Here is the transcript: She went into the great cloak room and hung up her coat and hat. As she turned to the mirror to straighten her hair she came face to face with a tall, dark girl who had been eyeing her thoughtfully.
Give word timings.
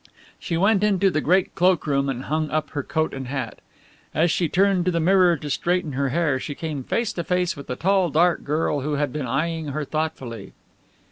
She 0.39 0.57
went 0.57 0.83
into 0.83 1.11
the 1.11 1.21
great 1.21 1.53
cloak 1.53 1.85
room 1.85 2.09
and 2.09 2.23
hung 2.23 2.49
up 2.49 2.71
her 2.71 2.81
coat 2.81 3.13
and 3.13 3.27
hat. 3.27 3.59
As 4.15 4.31
she 4.31 4.49
turned 4.49 4.83
to 4.85 4.89
the 4.91 4.99
mirror 4.99 5.37
to 5.37 5.47
straighten 5.47 5.91
her 5.91 6.09
hair 6.09 6.39
she 6.39 6.55
came 6.55 6.83
face 6.83 7.13
to 7.13 7.23
face 7.23 7.55
with 7.55 7.69
a 7.69 7.75
tall, 7.75 8.09
dark 8.09 8.43
girl 8.43 8.79
who 8.81 8.93
had 8.93 9.13
been 9.13 9.27
eyeing 9.27 9.67
her 9.67 9.85
thoughtfully. 9.85 10.53